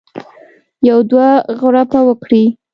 یو 0.89 0.99
دوه 1.09 1.27
غړپه 1.59 1.99
وکړي. 2.07 2.43